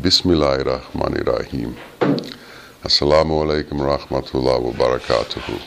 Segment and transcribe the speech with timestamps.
[0.00, 1.76] Bismillahirrahmanirrahim.
[2.82, 5.60] Assalamu alaikum rahmatullah wa barakatuhu.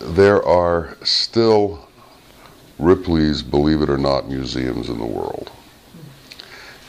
[0.00, 1.86] There are still
[2.78, 5.50] Ripley's, believe it or not, museums in the world.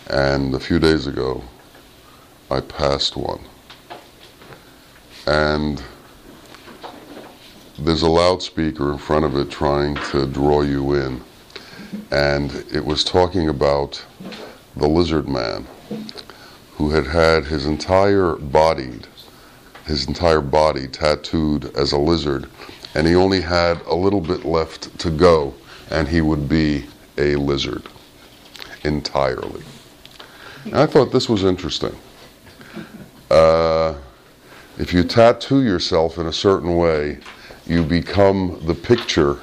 [0.10, 1.44] And a few days ago,
[2.50, 3.42] I passed one.
[5.28, 5.84] And
[7.86, 11.22] there's a loudspeaker in front of it trying to draw you in.
[12.12, 14.04] And it was talking about
[14.76, 15.68] the lizard man
[16.74, 19.00] who had had his entire body,
[19.86, 22.50] his entire body tattooed as a lizard,
[22.96, 25.54] and he only had a little bit left to go,
[25.92, 26.86] and he would be
[27.20, 27.84] a lizard
[28.84, 29.64] entirely.
[30.66, 31.96] And I thought this was interesting.
[33.30, 33.94] Uh,
[34.80, 37.20] if you tattoo yourself in a certain way,
[37.66, 39.40] you become the picture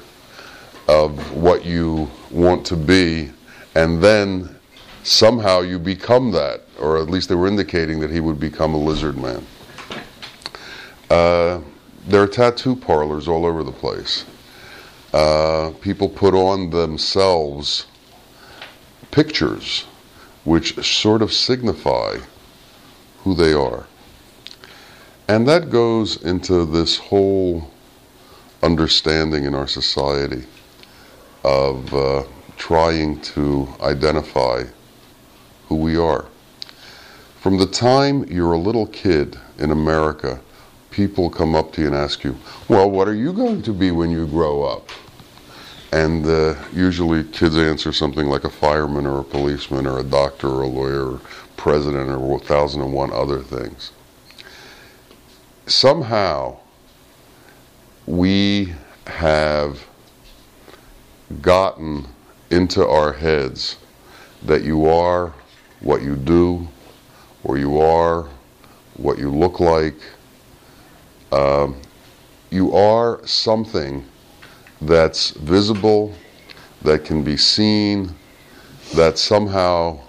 [0.87, 3.31] of what you want to be,
[3.75, 4.55] and then
[5.03, 8.77] somehow you become that, or at least they were indicating that he would become a
[8.77, 9.45] lizard man.
[11.09, 11.61] Uh,
[12.07, 14.25] there are tattoo parlors all over the place.
[15.13, 17.85] Uh, people put on themselves
[19.11, 19.85] pictures
[20.43, 22.17] which sort of signify
[23.19, 23.85] who they are.
[25.27, 27.71] And that goes into this whole
[28.63, 30.45] understanding in our society
[31.43, 32.23] of uh,
[32.57, 34.63] trying to identify
[35.67, 36.25] who we are.
[37.41, 40.39] From the time you're a little kid in America,
[40.91, 42.37] people come up to you and ask you,
[42.69, 44.89] Well, what are you going to be when you grow up?
[45.91, 50.47] And uh, usually kids answer something like a fireman or a policeman or a doctor
[50.47, 51.21] or a lawyer or
[51.57, 53.91] president or 1001 other things.
[55.67, 56.57] Somehow,
[58.05, 58.73] we
[59.07, 59.85] have
[61.41, 62.05] gotten
[62.49, 63.77] into our heads
[64.43, 65.33] that you are
[65.79, 66.67] what you do,
[67.43, 68.27] or you are
[68.97, 69.95] what you look like.
[71.31, 71.77] Um,
[72.51, 74.05] you are something
[74.81, 76.13] that's visible,
[76.81, 78.13] that can be seen,
[78.95, 79.99] that somehow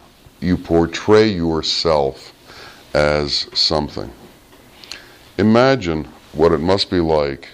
[0.41, 2.33] you portray yourself
[2.93, 4.11] as something.
[5.39, 7.49] Imagine what it must be like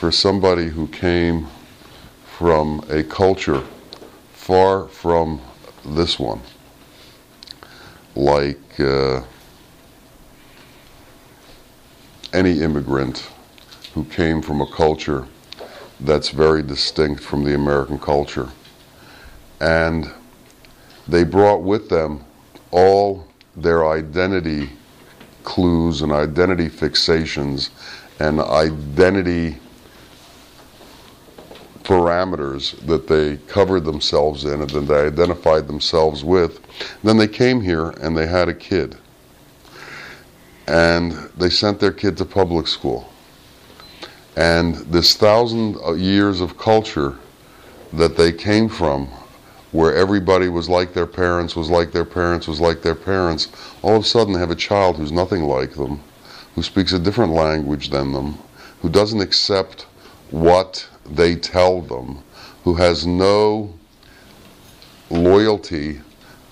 [0.00, 1.46] for somebody who came
[2.24, 3.62] from a culture
[4.32, 5.38] far from
[5.84, 6.40] this one,
[8.16, 9.20] like uh,
[12.32, 13.28] any immigrant
[13.92, 15.26] who came from a culture
[16.00, 18.48] that's very distinct from the American culture.
[19.60, 20.10] And
[21.08, 22.24] they brought with them
[22.70, 24.70] all their identity
[25.44, 27.68] clues and identity fixations
[28.18, 29.58] and identity
[31.90, 36.60] parameters that they covered themselves in and then they identified themselves with.
[37.02, 38.96] Then they came here and they had a kid.
[40.68, 43.10] And they sent their kid to public school.
[44.36, 47.18] And this thousand uh, years of culture
[47.92, 49.08] that they came from,
[49.72, 53.48] where everybody was like their parents, was like their parents, was like their parents,
[53.82, 56.00] all of a sudden they have a child who's nothing like them,
[56.54, 58.38] who speaks a different language than them,
[58.80, 59.86] who doesn't accept
[60.30, 62.22] what they tell them,
[62.64, 63.72] who has no
[65.10, 66.00] loyalty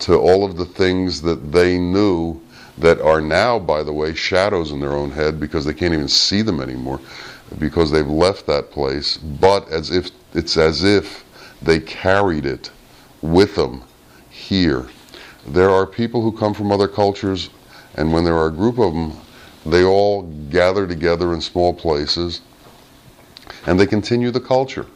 [0.00, 2.40] to all of the things that they knew
[2.78, 6.08] that are now, by the way, shadows in their own head because they can't even
[6.08, 7.00] see them anymore
[7.58, 11.24] because they've left that place, but as if it's as if
[11.62, 12.70] they carried it
[13.22, 13.82] with them
[14.30, 14.86] here.
[15.46, 17.50] There are people who come from other cultures,
[17.96, 19.12] and when there are a group of them,
[19.66, 22.42] they all gather together in small places
[23.66, 24.86] and they continue the culture.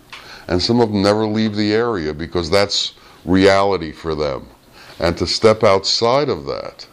[0.49, 4.47] And some of them never leave the area because that's reality for them.
[4.99, 6.87] And to step outside of that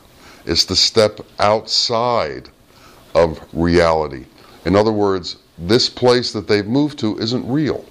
[0.46, 2.50] is to step outside
[3.16, 4.26] of reality.
[4.66, 7.86] In other words, this place that they've moved to isn't real.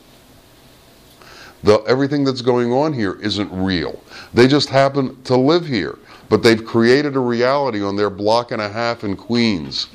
[1.62, 4.02] The, everything that's going on here isn't real.
[4.32, 5.98] They just happen to live here,
[6.28, 9.88] but they've created a reality on their block and a half in Queens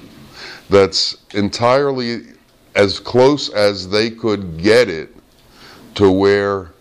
[0.70, 2.33] that's entirely
[2.76, 5.16] as close as they could get it
[5.96, 6.72] to where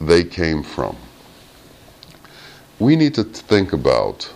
[0.00, 0.96] they came from.
[2.78, 4.30] We need to think about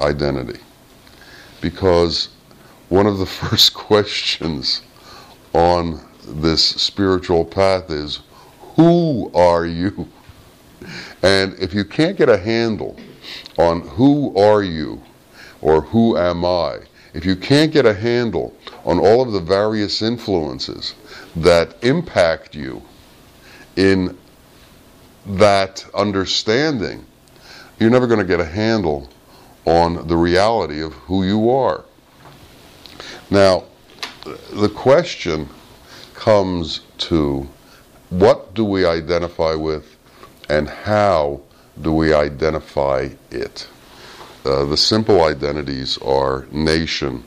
[0.00, 0.60] identity
[1.60, 2.28] because
[2.88, 4.82] one of the first questions
[5.52, 8.20] on this spiritual path is
[8.76, 10.08] who are you?
[11.22, 12.96] And if you can't get a handle
[13.58, 15.02] on who are you
[15.60, 16.78] or who am I,
[17.14, 20.94] if you can't get a handle on all of the various influences
[21.36, 22.82] that impact you
[23.76, 24.16] in
[25.26, 27.04] that understanding,
[27.78, 29.08] you're never going to get a handle
[29.64, 31.84] on the reality of who you are.
[33.30, 33.64] Now,
[34.52, 35.48] the question
[36.14, 37.48] comes to
[38.10, 39.96] what do we identify with
[40.48, 41.40] and how
[41.80, 43.68] do we identify it?
[44.42, 47.22] Uh, the simple identities are nation,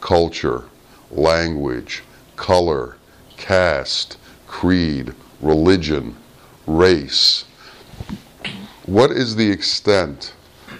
[0.00, 0.64] culture,
[1.10, 2.04] language,
[2.36, 2.96] color,
[3.36, 4.16] caste,
[4.46, 6.16] creed, religion,
[6.68, 7.44] race.
[8.86, 10.34] What is the extent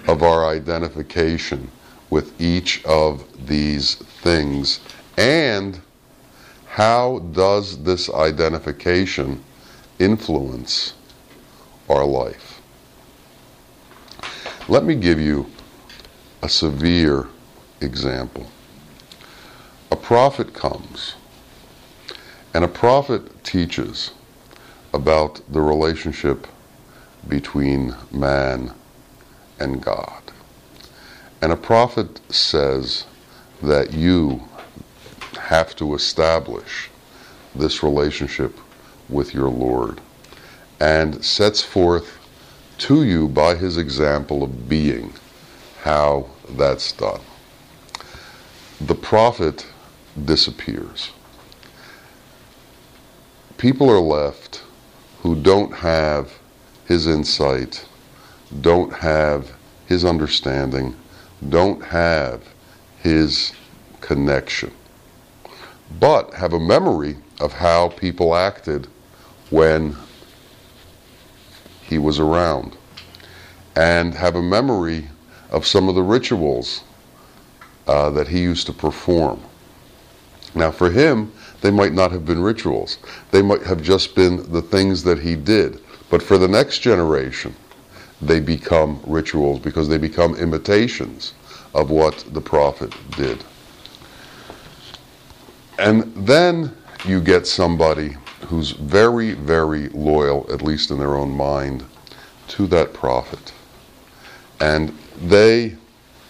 [0.07, 1.69] of our identification
[2.09, 4.79] with each of these things?
[5.17, 5.81] And
[6.65, 9.43] how does this identification
[9.99, 10.93] influence
[11.89, 12.61] our life?
[14.69, 15.45] Let me give you
[16.43, 17.25] a severe
[17.79, 18.45] example.
[19.89, 21.15] A prophet comes,
[22.53, 24.11] and a prophet teaches
[24.93, 26.45] about the relationship
[27.29, 28.73] between man
[29.57, 30.21] and God.
[31.41, 33.05] And a prophet says
[33.61, 34.43] that you
[35.39, 36.89] have to establish
[37.55, 38.59] this relationship
[39.07, 40.01] with your Lord
[40.81, 42.19] and sets forth
[42.79, 45.13] to you by his example of being
[45.83, 46.25] how
[46.57, 47.21] that's done.
[48.81, 49.65] The prophet
[50.25, 51.11] disappears.
[53.57, 54.61] People are left
[55.21, 56.33] who don't have
[56.85, 57.85] his insight,
[58.61, 59.53] don't have
[59.85, 60.95] his understanding,
[61.49, 62.43] don't have
[62.99, 63.53] his
[64.01, 64.71] connection,
[65.99, 68.87] but have a memory of how people acted
[69.49, 69.95] when
[71.83, 72.75] he was around,
[73.75, 75.07] and have a memory
[75.53, 76.83] of some of the rituals
[77.87, 79.39] uh, that he used to perform.
[80.55, 82.97] Now, for him, they might not have been rituals.
[83.31, 85.79] They might have just been the things that he did.
[86.09, 87.55] But for the next generation,
[88.21, 91.33] they become rituals because they become imitations
[91.73, 93.43] of what the prophet did.
[95.79, 98.15] And then you get somebody
[98.47, 101.83] who's very, very loyal, at least in their own mind,
[102.49, 103.51] to that prophet.
[104.59, 105.75] And they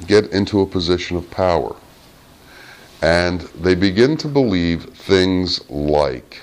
[0.07, 1.75] get into a position of power.
[3.01, 6.41] And they begin to believe things like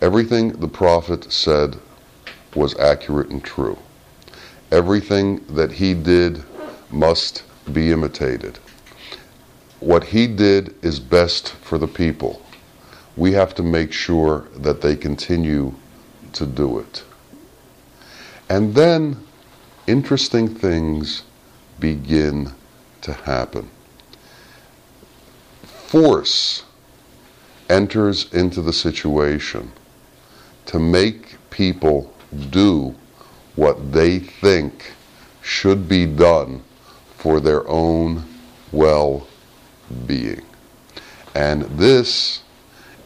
[0.00, 1.76] everything the prophet said
[2.54, 3.78] was accurate and true.
[4.70, 6.42] Everything that he did
[6.90, 8.58] must be imitated.
[9.80, 12.42] What he did is best for the people.
[13.16, 15.74] We have to make sure that they continue
[16.32, 17.04] to do it.
[18.48, 19.16] And then
[19.88, 21.22] interesting things
[21.80, 22.52] begin
[23.00, 23.68] to happen.
[25.62, 26.64] Force
[27.70, 29.72] enters into the situation
[30.66, 32.14] to make people
[32.50, 32.94] do
[33.56, 34.92] what they think
[35.40, 36.62] should be done
[37.16, 38.22] for their own
[38.70, 39.26] well
[40.06, 40.42] being.
[41.34, 42.42] And this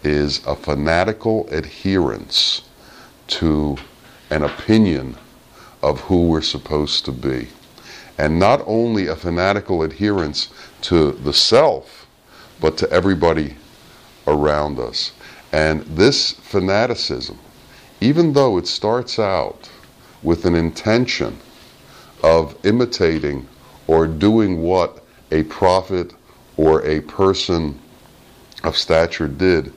[0.02, 2.62] is a fanatical adherence
[3.28, 3.76] to
[4.30, 5.16] an opinion
[5.82, 7.48] of who we're supposed to be.
[8.18, 10.48] And not only a fanatical adherence
[10.82, 12.06] to the self,
[12.60, 13.56] but to everybody
[14.26, 15.12] around us.
[15.52, 17.38] And this fanaticism,
[18.00, 19.68] even though it starts out
[20.22, 21.38] with an intention
[22.22, 23.46] of imitating
[23.86, 26.14] or doing what a prophet
[26.56, 27.78] or a person
[28.62, 29.72] of stature did,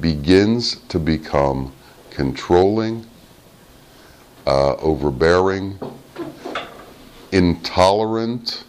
[0.00, 1.72] begins to become
[2.10, 3.06] controlling
[4.46, 5.78] uh, overbearing,
[7.32, 8.64] intolerant,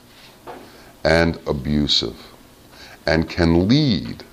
[1.03, 2.17] and abusive,
[3.05, 4.24] and can lead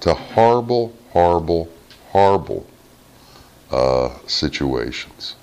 [0.00, 1.68] to horrible, horrible,
[2.10, 2.66] horrible
[3.70, 5.36] uh, situations.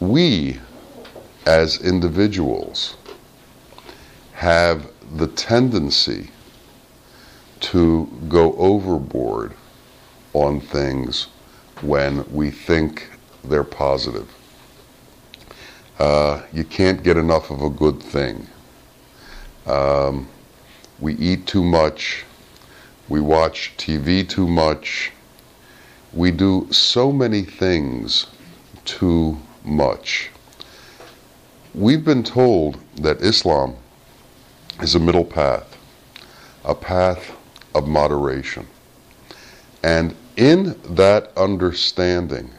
[0.00, 0.60] We,
[1.46, 2.96] as individuals,
[4.34, 6.30] have the tendency
[7.60, 9.54] to go overboard
[10.34, 11.28] on things
[11.80, 13.10] when we think
[13.48, 14.28] they're positive.
[15.98, 18.46] Uh, you can't get enough of a good thing.
[19.66, 20.28] Um,
[21.00, 22.24] we eat too much.
[23.08, 25.12] We watch TV too much.
[26.12, 28.26] We do so many things
[28.84, 30.30] too much.
[31.74, 33.76] We've been told that Islam
[34.80, 35.76] is a middle path,
[36.64, 37.32] a path
[37.74, 38.66] of moderation.
[39.82, 42.50] And in that understanding,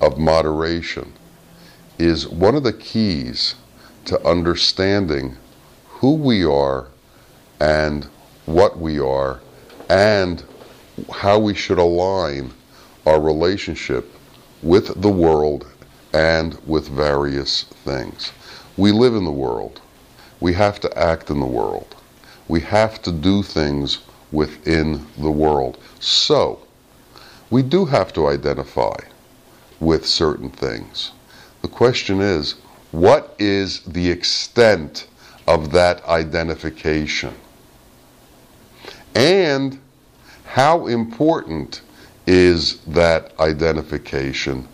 [0.00, 1.12] of moderation
[1.98, 3.54] is one of the keys
[4.04, 5.36] to understanding
[5.86, 6.88] who we are
[7.60, 8.04] and
[8.46, 9.40] what we are
[9.88, 10.44] and
[11.10, 12.52] how we should align
[13.06, 14.10] our relationship
[14.62, 15.66] with the world
[16.12, 18.32] and with various things.
[18.76, 19.80] We live in the world.
[20.40, 21.96] We have to act in the world.
[22.46, 23.98] We have to do things
[24.30, 25.78] within the world.
[26.00, 26.60] So,
[27.50, 28.96] we do have to identify
[29.80, 31.12] with certain things.
[31.62, 32.56] The question is,
[32.92, 35.08] what is the extent
[35.46, 37.34] of that identification?
[39.14, 39.78] And
[40.44, 41.82] how important
[42.26, 44.66] is that identification?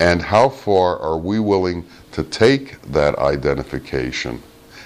[0.00, 4.42] And how far are we willing to take that identification?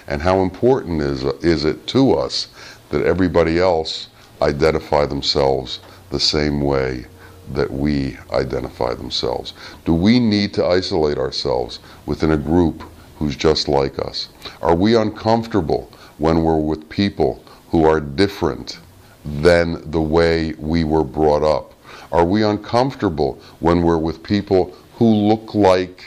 [0.08, 2.48] And how important is, is it to us
[2.90, 4.08] that everybody else
[4.42, 5.80] identify themselves
[6.10, 7.06] the same way
[7.52, 9.52] that we identify themselves?
[9.84, 12.82] Do we need to isolate ourselves within a group
[13.18, 14.28] who's just like us?
[14.62, 18.78] Are we uncomfortable when we're with people who are different
[19.24, 21.74] than the way we were brought up?
[22.12, 26.04] Are we uncomfortable when we're with people who look like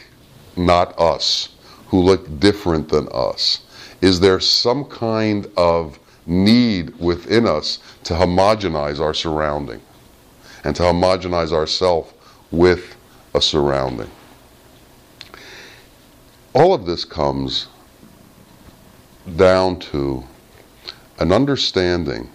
[0.55, 1.50] not us,
[1.88, 3.62] who look different than us?
[4.01, 9.81] Is there some kind of need within us to homogenize our surrounding
[10.63, 12.13] and to homogenize ourselves
[12.51, 12.95] with
[13.33, 14.09] a surrounding?
[16.53, 17.67] All of this comes
[19.35, 20.23] down to
[21.19, 22.29] an understanding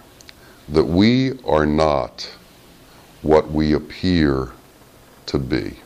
[0.69, 2.29] that we are not
[3.21, 4.51] what we appear
[5.25, 5.77] to be.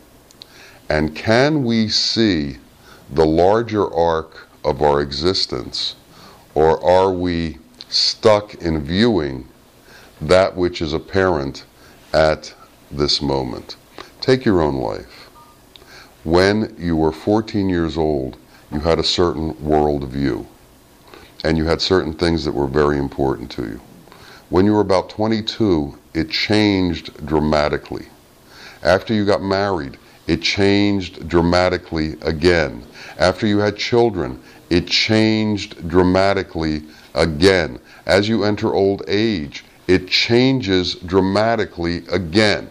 [0.90, 2.58] And can we see
[3.12, 5.96] the larger arc of our existence,
[6.54, 7.58] or are we
[7.90, 9.48] stuck in viewing
[10.22, 11.66] that which is apparent
[12.14, 12.54] at
[12.92, 13.76] this moment?
[14.22, 15.30] Take your own life.
[16.24, 18.38] When you were 14 years old,
[18.72, 20.48] you had a certain world view,
[21.44, 23.82] and you had certain things that were very important to you.
[24.50, 28.08] When you were about 22, it changed dramatically.
[28.84, 29.98] After you got married,
[30.28, 32.84] it changed dramatically again.
[33.18, 36.84] After you had children, it changed dramatically
[37.16, 37.80] again.
[38.06, 42.70] As you enter old age, it changes dramatically again.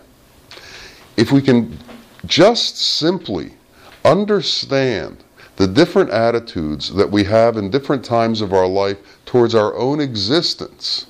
[1.17, 1.77] If we can
[2.27, 3.55] just simply
[4.05, 5.25] understand
[5.57, 9.99] the different attitudes that we have in different times of our life towards our own
[9.99, 11.07] existence,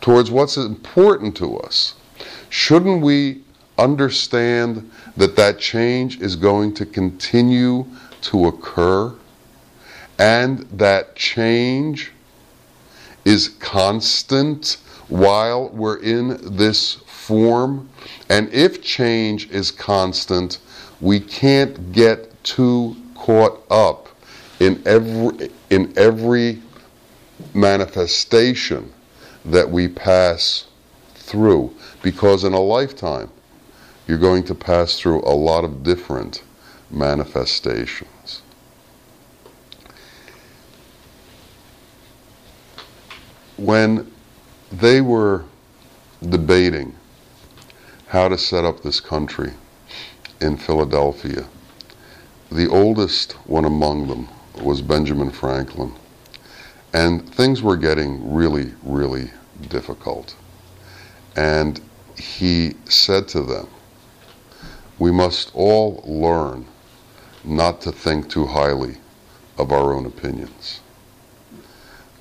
[0.00, 1.94] towards what's important to us,
[2.48, 3.42] shouldn't we
[3.78, 7.86] understand that that change is going to continue
[8.22, 9.14] to occur
[10.18, 12.10] and that change
[13.24, 14.78] is constant
[15.08, 17.88] while we're in this form?
[18.28, 20.58] And if change is constant,
[21.00, 24.08] we can't get too caught up
[24.60, 26.60] in every in every
[27.54, 28.92] manifestation
[29.44, 30.66] that we pass
[31.14, 31.72] through
[32.02, 33.30] because in a lifetime
[34.06, 36.42] you're going to pass through a lot of different
[36.90, 38.42] manifestations.
[43.56, 44.10] When
[44.72, 45.44] they were
[46.26, 46.94] debating
[48.08, 49.52] how to set up this country
[50.40, 51.46] in Philadelphia,
[52.50, 54.28] the oldest one among them
[54.62, 55.92] was Benjamin Franklin.
[56.92, 59.30] And things were getting really, really
[59.68, 60.34] difficult.
[61.36, 61.80] And
[62.16, 63.68] he said to them,
[64.98, 66.66] We must all learn
[67.44, 68.96] not to think too highly
[69.58, 70.80] of our own opinions.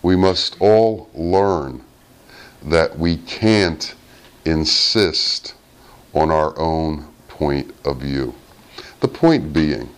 [0.02, 1.84] We must all learn
[2.68, 3.96] that we can't
[4.46, 5.56] insist
[6.14, 8.34] on our own point of view.
[9.00, 9.90] The point being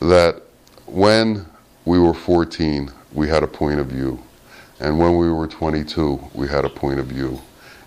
[0.00, 0.42] that
[0.86, 1.46] when
[1.84, 4.22] we were 14, we had a point of view.
[4.80, 7.40] And when we were 22, we had a point of view.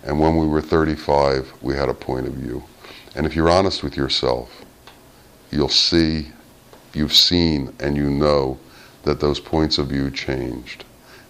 [0.04, 2.64] And when we were 35, we had a point of view.
[3.14, 4.64] And if you're honest with yourself,
[5.50, 6.32] you'll see,
[6.92, 8.58] you've seen, and you know
[9.04, 10.84] that those points of view changed.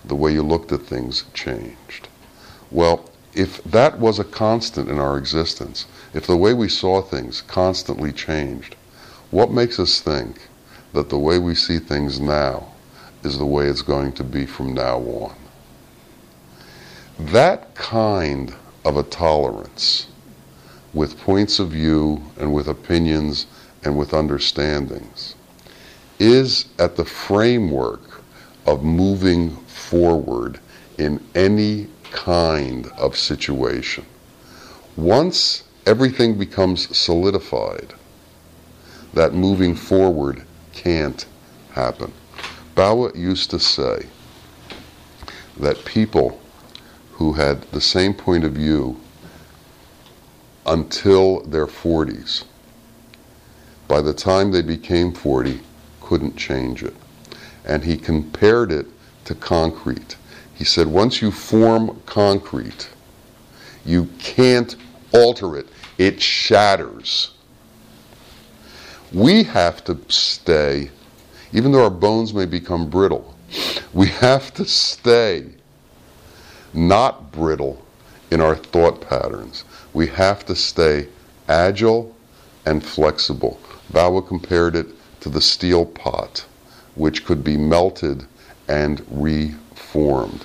[0.05, 2.09] The way you looked at things changed.
[2.73, 7.43] Well, if that was a constant in our existence, if the way we saw things
[7.43, 8.77] constantly changed,
[9.31, 10.49] what makes us think
[10.95, 12.69] that the way we see things now
[13.23, 15.37] is the way it's going to be from now on?
[17.19, 18.55] That kind
[18.87, 20.07] of a tolerance
[20.95, 23.47] with points of view and with opinions
[23.85, 25.35] and with understandings
[26.19, 28.23] is at the framework
[28.67, 30.59] of moving forward
[30.99, 34.07] in any kind of situation.
[34.97, 37.95] Once everything becomes solidified,
[39.15, 41.27] that moving forward can't
[41.73, 42.13] happen.
[42.75, 44.07] Bawa used to say
[45.59, 46.41] that people
[47.13, 48.99] who had the same point of view
[50.67, 52.45] until their 40s.
[53.89, 55.61] By the time they became 40,
[56.01, 56.95] couldn't change it.
[57.65, 58.87] And he compared it
[59.27, 60.17] to concrete.
[60.63, 62.89] He said, once you form concrete,
[63.85, 64.77] you can't
[65.13, 65.67] alter it.
[65.99, 67.33] It shatters.
[69.13, 70.93] We have to stay,
[71.53, 73.37] even though our bones may become brittle,
[73.93, 75.47] we have to stay
[76.73, 77.85] not brittle
[78.31, 79.65] in our thought patterns.
[79.93, 81.09] We have to stay
[81.49, 82.15] agile
[82.67, 83.59] and flexible.
[83.93, 84.87] Bawa compared it
[85.23, 86.47] to the steel pot,
[86.95, 88.25] which could be melted
[88.69, 90.45] and reformed.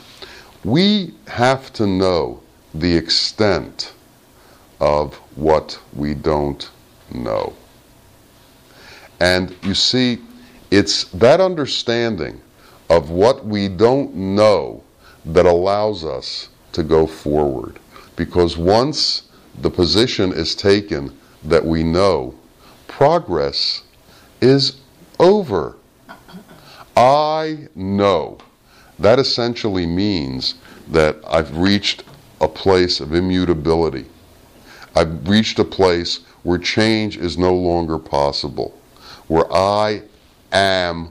[0.68, 2.42] We have to know
[2.74, 3.94] the extent
[4.82, 6.70] of what we don't
[7.10, 7.54] know.
[9.22, 10.18] And you see,
[10.70, 12.42] it's that understanding
[12.90, 14.84] of what we don't know
[15.24, 17.80] that allows us to go forward.
[18.18, 19.30] Because once
[19.62, 22.36] the position is taken that we know,
[22.90, 23.84] progress
[24.42, 24.82] is
[25.18, 25.78] over.
[26.98, 28.40] I know.
[29.00, 30.56] That essentially means
[30.90, 32.04] that I've reached
[32.42, 34.06] a place of immutability.
[34.96, 38.80] I've reached a place where change is no longer possible,
[39.28, 40.04] where I
[40.52, 41.10] am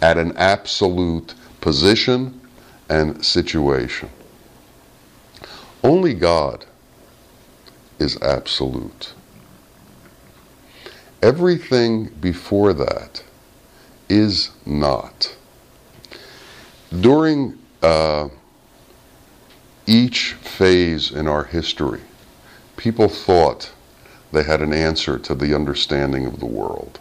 [0.00, 2.40] at an absolute position
[2.88, 4.08] and situation.
[5.82, 6.64] Only God
[7.98, 9.12] is absolute.
[11.22, 13.22] Everything before that
[14.08, 15.36] is not.
[16.98, 18.28] During uh,
[19.86, 22.00] each phase in our history,
[22.76, 23.70] people thought
[24.32, 26.98] they had an answer to the understanding of the world.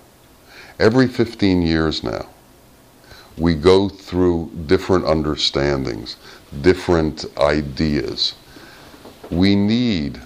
[0.80, 2.28] Every 15 years now,
[3.36, 6.18] we go through different understandings,
[6.62, 8.36] different ideas.
[9.32, 10.22] We need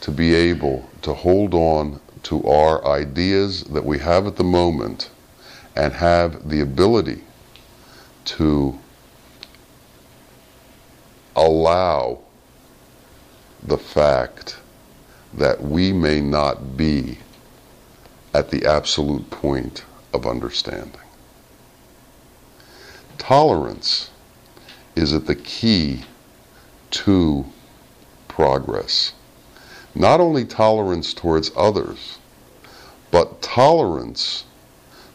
[0.00, 5.10] to be able to hold on to our ideas that we have at the moment
[5.76, 7.22] and have the ability
[8.24, 8.78] to
[11.44, 12.18] allow
[13.62, 14.56] the fact
[15.34, 17.18] that we may not be
[18.32, 21.00] at the absolute point of understanding.
[23.18, 24.10] Tolerance
[24.96, 26.04] is at the key
[26.90, 27.44] to
[28.28, 29.12] progress.
[29.94, 32.18] Not only tolerance towards others,
[33.10, 34.44] but tolerance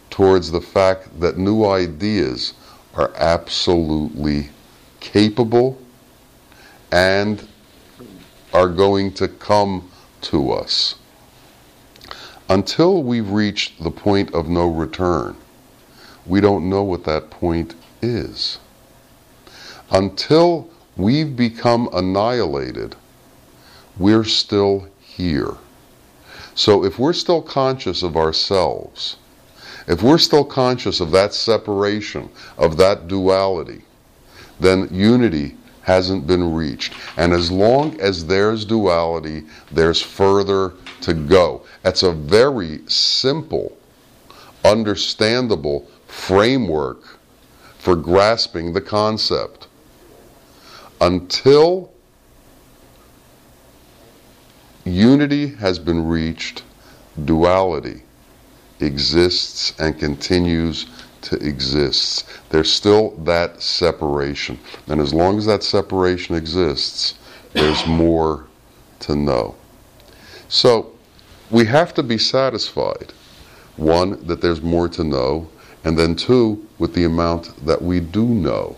[0.09, 2.53] towards the fact that new ideas
[2.93, 4.49] are absolutely
[4.99, 5.77] capable
[6.91, 7.47] and
[8.53, 9.89] are going to come
[10.21, 10.95] to us.
[12.49, 15.35] Until we've reached the point of no return,
[16.25, 18.57] we don't know what that point is.
[19.91, 22.95] Until we've become annihilated,
[23.97, 25.55] we're still here.
[26.55, 29.17] So if we're still conscious of ourselves,
[29.87, 33.81] if we're still conscious of that separation, of that duality,
[34.59, 36.93] then unity hasn't been reached.
[37.17, 41.65] And as long as there's duality, there's further to go.
[41.81, 43.77] That's a very simple,
[44.63, 47.19] understandable framework
[47.77, 49.67] for grasping the concept.
[51.01, 51.91] Until
[54.83, 56.63] unity has been reached,
[57.25, 58.03] duality
[58.81, 60.87] exists and continues
[61.23, 62.27] to exist.
[62.49, 64.59] There's still that separation.
[64.87, 67.15] And as long as that separation exists,
[67.53, 68.47] there's more
[69.01, 69.55] to know.
[70.47, 70.91] So
[71.49, 73.13] we have to be satisfied.
[73.77, 75.49] One, that there's more to know,
[75.83, 78.75] and then two, with the amount that we do know.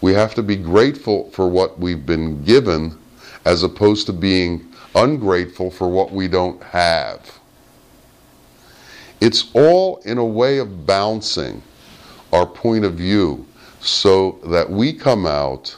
[0.00, 2.98] We have to be grateful for what we've been given
[3.44, 7.38] as opposed to being ungrateful for what we don't have.
[9.20, 11.62] It's all in a way of bouncing
[12.32, 13.46] our point of view
[13.80, 15.76] so that we come out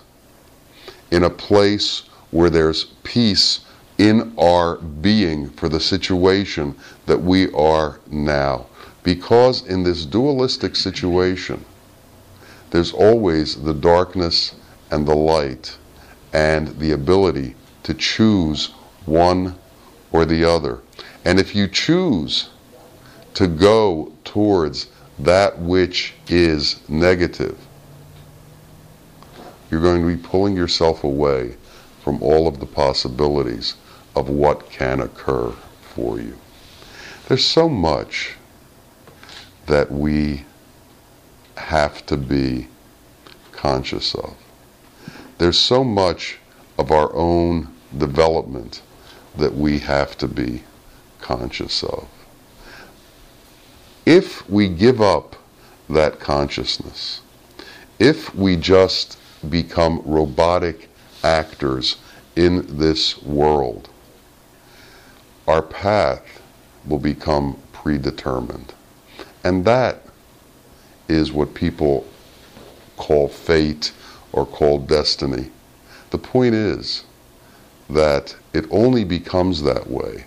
[1.11, 3.61] in a place where there's peace
[3.99, 6.75] in our being for the situation
[7.07, 8.67] that we are now.
[9.03, 11.65] Because in this dualistic situation,
[12.71, 14.55] there's always the darkness
[14.91, 15.77] and the light
[16.33, 18.67] and the ability to choose
[19.07, 19.55] one
[20.13, 20.81] or the other.
[21.25, 22.51] And if you choose
[23.37, 27.59] to go towards that which is negative,
[29.71, 31.55] you're going to be pulling yourself away
[32.03, 33.75] from all of the possibilities
[34.15, 35.51] of what can occur
[35.83, 36.35] for you.
[37.29, 38.33] There's so much
[39.67, 40.47] that we
[41.59, 42.69] have to be
[43.53, 44.35] conscious of.
[45.37, 46.39] There's so much
[46.79, 47.69] of our own
[47.99, 48.81] development
[49.37, 50.63] that we have to be
[51.21, 52.09] conscious of.
[54.07, 55.35] If we give up
[55.91, 57.23] that consciousness,
[57.99, 59.19] if we just
[59.51, 60.89] become robotic
[61.25, 61.97] actors
[62.37, 63.89] in this world,
[65.49, 66.23] our path
[66.87, 68.73] will become predetermined.
[69.43, 70.03] And that
[71.09, 72.07] is what people
[72.97, 73.91] call fate
[74.33, 75.51] or call destiny.
[76.11, 77.05] The point is
[77.91, 80.27] that it only becomes that way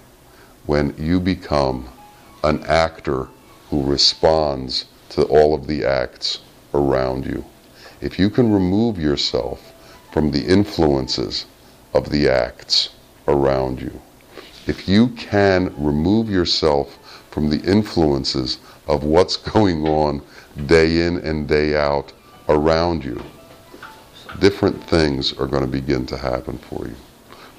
[0.65, 1.87] when you become
[2.43, 3.29] an actor
[3.69, 6.39] who responds to all of the acts
[6.73, 7.45] around you.
[8.01, 9.73] If you can remove yourself
[10.11, 11.45] from the influences
[11.93, 12.89] of the acts
[13.27, 14.01] around you,
[14.67, 16.97] if you can remove yourself
[17.31, 20.21] from the influences of what's going on
[20.65, 22.13] day in and day out
[22.47, 23.21] around you,
[24.39, 26.95] different things are going to begin to happen for you.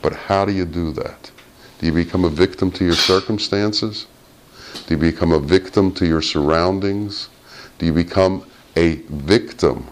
[0.03, 1.31] But how do you do that?
[1.79, 4.07] Do you become a victim to your circumstances?
[4.87, 7.28] Do you become a victim to your surroundings?
[7.78, 8.44] Do you become
[8.76, 9.87] a victim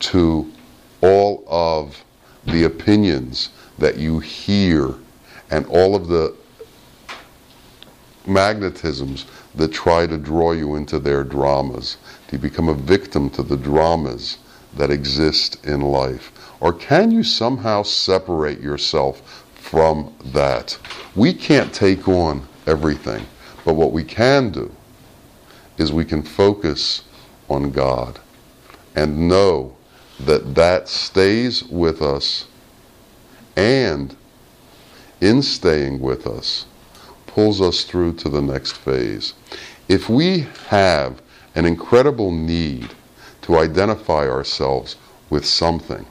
[0.00, 0.50] to
[1.02, 2.02] all of
[2.46, 4.94] the opinions that you hear
[5.50, 6.34] and all of the
[8.26, 11.96] magnetisms that try to draw you into their dramas?
[12.28, 14.38] Do you become a victim to the dramas
[14.76, 16.32] that exist in life?
[16.60, 20.78] Or can you somehow separate yourself from that?
[21.14, 23.26] We can't take on everything,
[23.66, 24.70] but what we can do
[25.76, 27.02] is we can focus
[27.48, 28.20] on God
[28.94, 29.76] and know
[30.20, 32.46] that that stays with us
[33.56, 34.16] and
[35.20, 36.66] in staying with us
[37.26, 39.34] pulls us through to the next phase.
[39.88, 41.20] If we have
[41.56, 42.94] an incredible need
[43.42, 44.94] to identify ourselves
[45.28, 46.06] with something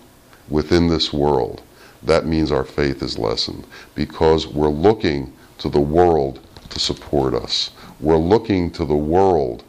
[0.50, 1.62] within this world,
[2.04, 3.66] that means our faith is lessened
[3.96, 6.45] because we're looking to the world
[6.76, 7.72] to support us.
[8.02, 9.64] We're looking to the world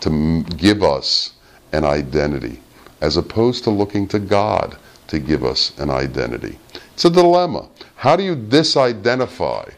[0.00, 1.32] to give us
[1.72, 2.60] an identity
[3.00, 4.76] as opposed to looking to God
[5.08, 6.58] to give us an identity.
[6.92, 7.68] It's a dilemma.
[7.96, 9.72] How do you disidentify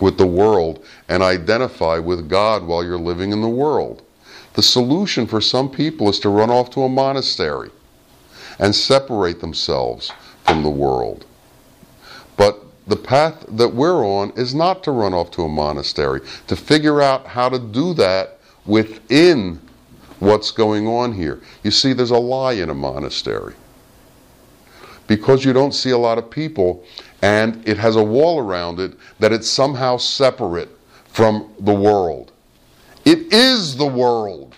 [0.00, 4.02] with the world and identify with God while you're living in the world?
[4.54, 7.70] The solution for some people is to run off to a monastery
[8.58, 10.12] and separate themselves
[10.44, 11.24] from the world.
[12.36, 16.56] But the path that we're on is not to run off to a monastery, to
[16.56, 19.60] figure out how to do that within
[20.18, 21.40] what's going on here.
[21.62, 23.54] You see, there's a lie in a monastery.
[25.06, 26.84] Because you don't see a lot of people
[27.22, 30.70] and it has a wall around it, that it's somehow separate
[31.06, 32.32] from the world.
[33.04, 34.54] It is the world.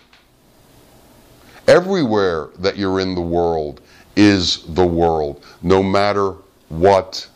[1.67, 3.81] Everywhere that you're in the world
[4.15, 6.35] is the world, no matter
[6.69, 7.29] what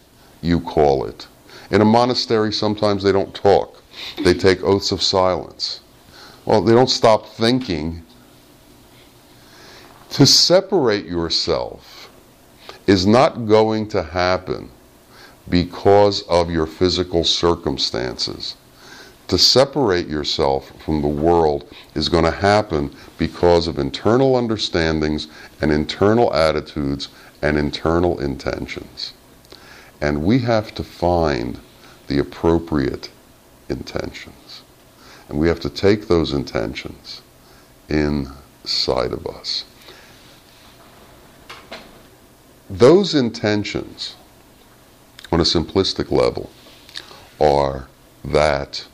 [0.46, 1.26] you call it.
[1.70, 3.82] In a monastery, sometimes they don't talk,
[4.24, 5.80] they take oaths of silence.
[6.44, 8.02] Well, they don't stop thinking.
[10.10, 12.08] To separate yourself
[12.86, 14.70] is not going to happen
[15.48, 18.54] because of your physical circumstances.
[19.28, 25.26] To separate yourself from the world is going to happen because of internal understandings
[25.60, 27.08] and internal attitudes
[27.42, 29.12] and internal intentions.
[30.00, 31.58] And we have to find
[32.06, 33.10] the appropriate
[33.68, 34.62] intentions.
[35.28, 37.22] And we have to take those intentions
[37.88, 39.64] inside of us.
[42.68, 44.16] Those intentions,
[45.30, 46.50] on a simplistic level,
[47.40, 47.88] are
[48.24, 48.86] that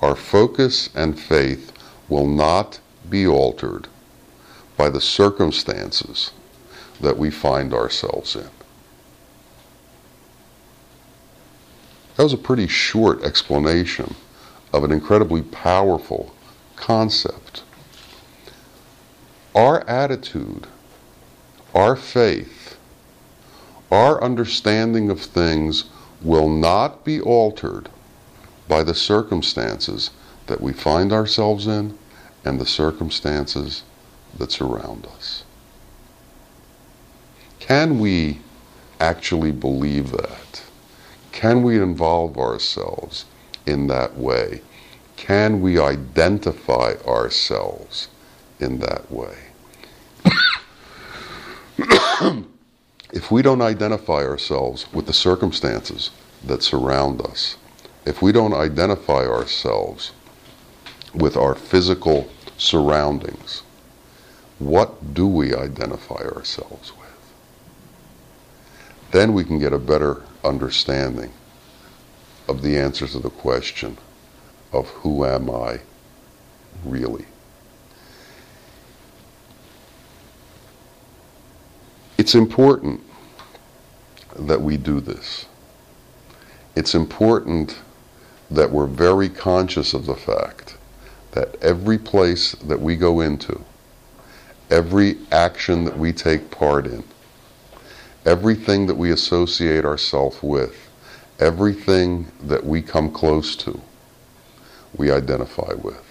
[0.00, 1.72] our focus and faith
[2.08, 3.88] will not be altered
[4.76, 6.32] by the circumstances
[7.00, 8.48] that we find ourselves in.
[12.18, 14.16] That was a pretty short explanation
[14.72, 16.34] of an incredibly powerful
[16.74, 17.62] concept.
[19.54, 20.66] Our attitude,
[21.76, 22.76] our faith,
[23.92, 25.84] our understanding of things
[26.20, 27.88] will not be altered
[28.66, 30.10] by the circumstances
[30.48, 31.96] that we find ourselves in
[32.44, 33.84] and the circumstances
[34.36, 35.44] that surround us.
[37.60, 38.40] Can we
[38.98, 40.47] actually believe that?
[41.38, 43.24] Can we involve ourselves
[43.64, 44.60] in that way?
[45.14, 48.08] Can we identify ourselves
[48.58, 49.36] in that way?
[53.12, 56.10] if we don't identify ourselves with the circumstances
[56.44, 57.56] that surround us,
[58.04, 60.10] if we don't identify ourselves
[61.14, 63.62] with our physical surroundings,
[64.58, 67.08] what do we identify ourselves with?
[69.10, 71.32] then we can get a better understanding
[72.48, 73.98] of the answer to the question
[74.72, 75.80] of who am I
[76.84, 77.26] really.
[82.16, 83.00] It's important
[84.36, 85.46] that we do this.
[86.74, 87.78] It's important
[88.50, 90.76] that we're very conscious of the fact
[91.32, 93.62] that every place that we go into,
[94.70, 97.04] every action that we take part in,
[98.28, 100.90] everything that we associate ourselves with,
[101.38, 103.80] everything that we come close to,
[104.94, 106.04] we identify with.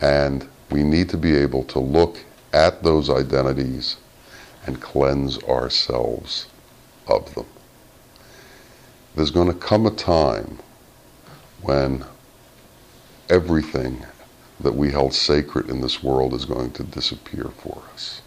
[0.00, 2.18] And we need to be able to look
[2.52, 3.96] at those identities
[4.66, 6.46] and cleanse ourselves
[7.06, 7.46] of them.
[9.14, 10.58] There's going to come a time
[11.62, 12.04] when
[13.30, 14.04] everything
[14.58, 18.20] that we held sacred in this world is going to disappear for us.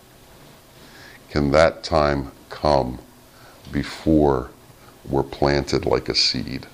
[1.30, 3.00] Can that time come
[3.72, 4.50] before
[5.08, 6.66] we're planted like a seed?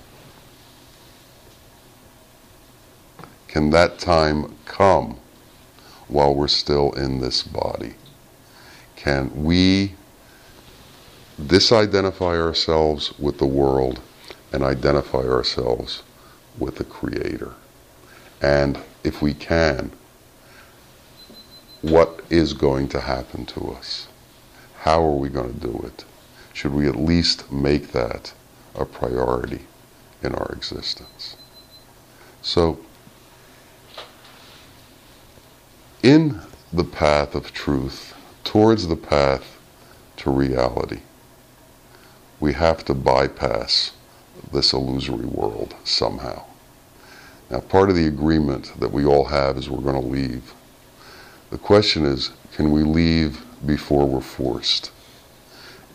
[3.47, 5.17] Can that time come
[6.07, 7.95] while we're still in this body?
[8.95, 9.93] Can we
[11.41, 14.01] disidentify ourselves with the world
[14.53, 16.03] and identify ourselves
[16.57, 17.53] with the Creator?
[18.41, 19.91] And if we can,
[21.81, 24.07] what is going to happen to us?
[24.85, 26.05] How are we going to do it?
[26.53, 28.33] Should we at least make that
[28.75, 29.61] a priority
[30.21, 31.37] in our existence?
[32.43, 32.77] So,
[36.03, 36.39] in
[36.71, 39.59] the path of truth, towards the path
[40.17, 40.99] to reality,
[42.39, 43.91] we have to bypass
[44.53, 46.43] this illusory world somehow.
[47.49, 50.53] Now, part of the agreement that we all have is we're going to leave.
[51.49, 54.91] The question is can we leave before we're forced?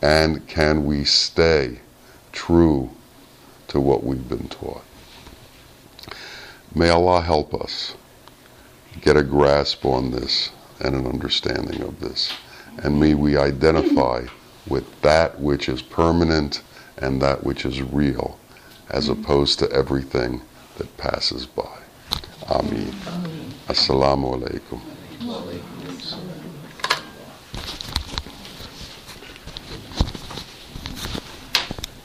[0.02, 1.80] And can we stay
[2.32, 2.90] true
[3.68, 4.84] to what we've been taught?
[6.74, 7.94] May Allah help us
[9.00, 12.32] get a grasp on this and an understanding of this.
[12.82, 14.26] And may we identify
[14.66, 16.62] with that which is permanent
[16.96, 18.38] and that which is real,
[18.90, 20.42] as opposed to everything
[20.78, 21.78] that passes by.
[22.48, 22.94] Ameen.
[23.68, 24.80] Assalamu alaikum.